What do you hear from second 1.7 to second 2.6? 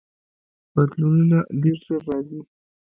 ژر راځي.